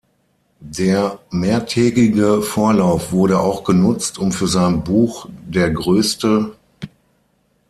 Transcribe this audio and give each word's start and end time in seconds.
Der 0.71 1.19
mehrtägige 1.29 2.41
Vorlauf 2.41 3.11
wurde 3.11 3.39
auch 3.39 3.63
genutzt, 3.63 4.17
um 4.17 4.31
für 4.31 4.47
sein 4.47 4.83
Buch 4.83 5.29
"Der 5.47 5.69
Größte. 5.69 6.53